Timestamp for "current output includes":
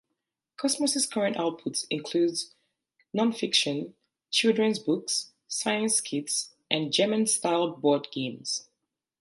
1.05-2.55